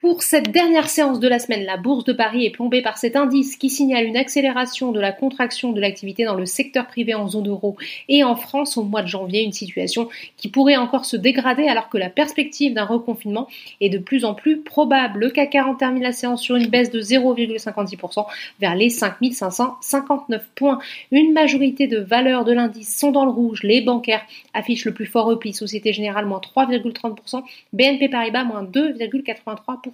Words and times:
Pour 0.00 0.22
cette 0.22 0.52
dernière 0.52 0.88
séance 0.88 1.18
de 1.18 1.26
la 1.26 1.40
semaine, 1.40 1.64
la 1.64 1.76
bourse 1.76 2.04
de 2.04 2.12
Paris 2.12 2.46
est 2.46 2.50
plombée 2.50 2.82
par 2.82 2.98
cet 2.98 3.16
indice 3.16 3.56
qui 3.56 3.68
signale 3.68 4.04
une 4.04 4.16
accélération 4.16 4.92
de 4.92 5.00
la 5.00 5.10
contraction 5.10 5.72
de 5.72 5.80
l'activité 5.80 6.24
dans 6.24 6.36
le 6.36 6.46
secteur 6.46 6.86
privé 6.86 7.14
en 7.14 7.26
zone 7.26 7.48
euro 7.48 7.76
et 8.08 8.22
en 8.22 8.36
France 8.36 8.76
au 8.76 8.84
mois 8.84 9.02
de 9.02 9.08
janvier, 9.08 9.42
une 9.42 9.52
situation 9.52 10.08
qui 10.36 10.46
pourrait 10.50 10.76
encore 10.76 11.04
se 11.04 11.16
dégrader 11.16 11.66
alors 11.66 11.88
que 11.88 11.98
la 11.98 12.10
perspective 12.10 12.74
d'un 12.74 12.84
reconfinement 12.84 13.48
est 13.80 13.88
de 13.88 13.98
plus 13.98 14.24
en 14.24 14.34
plus 14.34 14.58
probable. 14.60 15.18
Le 15.18 15.30
CAC 15.30 15.50
40 15.50 15.78
termine 15.80 16.04
la 16.04 16.12
séance 16.12 16.42
sur 16.42 16.54
une 16.54 16.68
baisse 16.68 16.92
de 16.92 17.00
0,56% 17.00 18.24
vers 18.60 18.76
les 18.76 18.90
5559 18.90 20.48
points. 20.54 20.78
Une 21.10 21.32
majorité 21.32 21.88
de 21.88 21.98
valeurs 21.98 22.44
de 22.44 22.52
l'indice 22.52 22.96
sont 22.96 23.10
dans 23.10 23.24
le 23.24 23.32
rouge. 23.32 23.64
Les 23.64 23.80
bancaires 23.80 24.24
affichent 24.54 24.84
le 24.84 24.94
plus 24.94 25.06
fort 25.06 25.26
repli. 25.26 25.52
Société 25.52 25.92
Générale 25.92 26.26
moins 26.26 26.40
3,30%, 26.40 27.42
BNP 27.72 28.08
Paribas 28.08 28.44
moins 28.44 28.62
2,83%. 28.62 29.87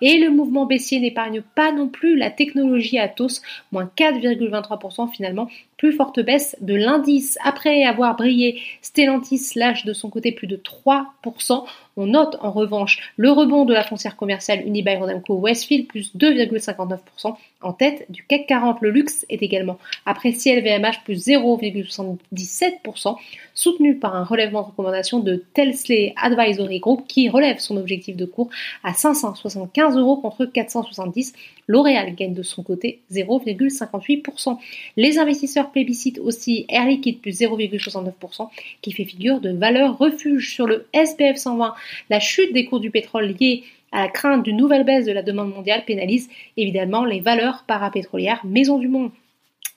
Et 0.00 0.18
le 0.18 0.30
mouvement 0.30 0.66
baissier 0.66 1.00
n'épargne 1.00 1.42
pas 1.54 1.72
non 1.72 1.88
plus 1.88 2.16
la 2.16 2.30
technologie 2.30 2.98
Atos, 2.98 3.42
moins 3.72 3.90
4,23% 3.96 5.10
finalement, 5.10 5.48
plus 5.76 5.92
forte 5.92 6.20
baisse 6.20 6.56
de 6.60 6.74
l'indice. 6.74 7.36
Après 7.44 7.84
avoir 7.84 8.16
brillé, 8.16 8.60
Stellantis 8.80 9.52
lâche 9.56 9.84
de 9.84 9.92
son 9.92 10.08
côté 10.10 10.32
plus 10.32 10.46
de 10.46 10.56
3%. 10.56 11.64
On 11.96 12.06
note 12.06 12.36
en 12.40 12.50
revanche 12.50 13.12
le 13.16 13.30
rebond 13.30 13.64
de 13.64 13.72
la 13.72 13.84
foncière 13.84 14.16
commerciale 14.16 14.66
Unibail-Rodamco 14.66 15.34
Westfield 15.34 15.86
plus 15.86 16.14
2,59% 16.16 17.36
en 17.62 17.72
tête 17.72 18.10
du 18.10 18.24
CAC 18.24 18.46
40. 18.46 18.80
Le 18.80 18.90
luxe 18.90 19.24
est 19.28 19.42
également 19.42 19.78
apprécié 20.06 20.60
LVMH 20.60 21.04
plus 21.04 21.26
0,77% 21.26 23.16
soutenu 23.54 23.96
par 23.96 24.16
un 24.16 24.24
relèvement 24.24 24.62
de 24.62 24.66
recommandation 24.68 25.20
de 25.20 25.44
Telsley 25.54 26.14
Advisory 26.20 26.80
Group 26.80 27.06
qui 27.06 27.28
relève 27.28 27.58
son 27.58 27.76
objectif 27.76 28.16
de 28.16 28.24
cours 28.24 28.50
à 28.82 28.94
575 29.32 29.96
euros 29.96 30.16
contre 30.16 30.44
470. 30.44 31.32
L'Oréal 31.66 32.14
gagne 32.14 32.34
de 32.34 32.42
son 32.42 32.62
côté 32.62 33.00
0,58%. 33.10 34.58
Les 34.96 35.18
investisseurs 35.18 35.70
plébiscitent 35.70 36.18
aussi 36.18 36.66
Air 36.68 36.86
Liquide 36.86 37.20
plus 37.20 37.40
0,69% 37.40 38.48
qui 38.82 38.92
fait 38.92 39.04
figure 39.04 39.40
de 39.40 39.50
valeur 39.50 39.96
refuge 39.98 40.52
sur 40.52 40.66
le 40.66 40.86
SPF 40.94 41.36
120 41.36 41.74
la 42.10 42.20
chute 42.20 42.52
des 42.52 42.66
cours 42.66 42.80
du 42.80 42.90
pétrole 42.90 43.34
liée 43.38 43.64
à 43.92 44.02
la 44.02 44.08
crainte 44.08 44.42
d'une 44.42 44.56
nouvelle 44.56 44.84
baisse 44.84 45.06
de 45.06 45.12
la 45.12 45.22
demande 45.22 45.54
mondiale 45.54 45.84
pénalise 45.86 46.28
évidemment 46.56 47.04
les 47.04 47.20
valeurs 47.20 47.64
parapétrolières 47.66 48.40
Maison 48.44 48.78
du 48.78 48.88
Monde 48.88 49.10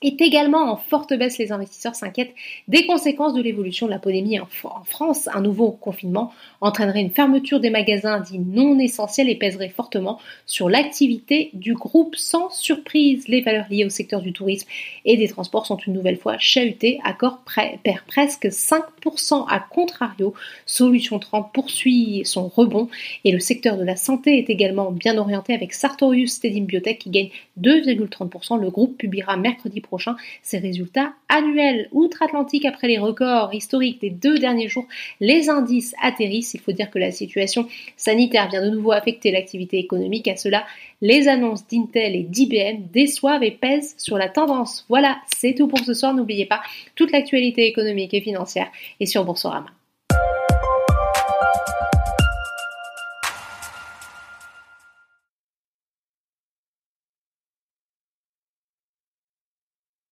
est 0.01 0.21
également 0.21 0.71
en 0.71 0.77
forte 0.77 1.13
baisse. 1.13 1.37
Les 1.39 1.51
investisseurs 1.51 1.95
s'inquiètent 1.95 2.33
des 2.67 2.85
conséquences 2.85 3.33
de 3.33 3.41
l'évolution 3.41 3.87
de 3.87 3.91
la 3.91 3.99
pandémie 3.99 4.39
en, 4.39 4.47
France. 4.85 5.27
Un 5.33 5.41
nouveau 5.41 5.71
confinement 5.71 6.31
entraînerait 6.61 7.01
une 7.01 7.09
fermeture 7.09 7.59
des 7.59 7.71
magasins 7.71 8.19
dits 8.19 8.39
non 8.39 8.77
essentiels 8.77 9.29
et 9.29 9.35
pèserait 9.35 9.69
fortement 9.69 10.19
sur 10.45 10.69
l'activité 10.69 11.49
du 11.53 11.73
groupe. 11.73 12.15
Sans 12.15 12.49
surprise, 12.51 13.27
les 13.27 13.41
valeurs 13.41 13.65
liées 13.69 13.85
au 13.85 13.89
secteur 13.89 14.21
du 14.21 14.33
tourisme 14.33 14.67
et 15.05 15.17
des 15.17 15.27
transports 15.27 15.65
sont 15.65 15.77
une 15.77 15.93
nouvelle 15.93 16.17
fois 16.17 16.37
chahutées. 16.37 16.99
Accord 17.03 17.39
perd 17.83 18.01
presque 18.05 18.45
5%. 18.45 19.45
À 19.49 19.59
contrario, 19.59 20.33
Solution 20.65 21.17
30 21.17 21.51
poursuit 21.51 22.21
son 22.23 22.47
rebond 22.47 22.89
et 23.23 23.31
le 23.31 23.39
secteur 23.39 23.77
de 23.77 23.83
la 23.83 23.95
santé 23.95 24.37
est 24.37 24.49
également 24.49 24.91
bien 24.91 25.17
orienté 25.17 25.53
avec 25.53 25.73
Sartorius 25.73 26.33
Stedim 26.33 26.65
Biotech 26.65 26.99
qui 26.99 27.09
gagne 27.09 27.29
2,30%. 27.59 28.59
Le 28.59 28.69
groupe 28.69 28.97
publiera 28.97 29.37
mercredi 29.37 29.81
prochain 29.87 30.15
ses 30.41 30.59
résultats 30.59 31.13
annuels. 31.29 31.89
Outre-Atlantique, 31.91 32.65
après 32.65 32.87
les 32.87 32.97
records 32.99 33.53
historiques 33.53 34.01
des 34.01 34.09
deux 34.09 34.37
derniers 34.37 34.67
jours, 34.67 34.85
les 35.19 35.49
indices 35.49 35.95
atterrissent. 36.01 36.53
Il 36.53 36.59
faut 36.59 36.71
dire 36.71 36.91
que 36.91 36.99
la 36.99 37.11
situation 37.11 37.67
sanitaire 37.95 38.49
vient 38.49 38.63
de 38.63 38.75
nouveau 38.75 38.91
affecter 38.91 39.31
l'activité 39.31 39.77
économique. 39.79 40.27
À 40.27 40.35
cela, 40.35 40.65
les 41.01 41.27
annonces 41.27 41.67
d'Intel 41.67 42.15
et 42.15 42.23
d'IBM 42.23 42.83
déçoivent 42.91 43.43
et 43.43 43.51
pèsent 43.51 43.95
sur 43.97 44.17
la 44.17 44.29
tendance. 44.29 44.85
Voilà, 44.89 45.17
c'est 45.35 45.53
tout 45.53 45.67
pour 45.67 45.79
ce 45.79 45.93
soir. 45.93 46.13
N'oubliez 46.13 46.45
pas, 46.45 46.61
toute 46.95 47.11
l'actualité 47.11 47.65
économique 47.67 48.13
et 48.13 48.21
financière 48.21 48.71
est 48.99 49.05
sur 49.05 49.25
Boursorama. 49.25 49.67